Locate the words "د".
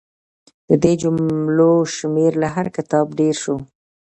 0.67-0.71